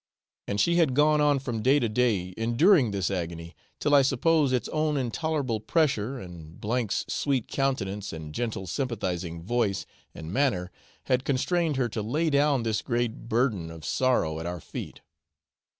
And 0.47 0.59
she 0.59 0.77
had 0.77 0.95
gone 0.95 1.21
on 1.21 1.37
from 1.37 1.61
day 1.61 1.77
to 1.77 1.87
day 1.87 2.33
enduring 2.35 2.89
this 2.89 3.11
agony, 3.11 3.53
till 3.79 3.93
I 3.93 4.01
suppose 4.01 4.51
its 4.51 4.67
own 4.69 4.97
intolerable 4.97 5.59
pressure 5.59 6.17
and 6.17 6.57
M 6.65 6.89
's 6.89 7.05
sweet 7.07 7.47
countenance 7.47 8.11
and 8.11 8.33
gentle 8.33 8.65
sympathising 8.65 9.43
voice 9.43 9.85
and 10.15 10.33
manner 10.33 10.71
had 11.03 11.23
constrained 11.23 11.75
her 11.77 11.87
to 11.89 12.01
lay 12.01 12.31
down 12.31 12.63
this 12.63 12.81
great 12.81 13.29
burden 13.29 13.69
of 13.69 13.85
sorrow 13.85 14.39
at 14.39 14.47
our 14.47 14.59
feet. 14.59 15.01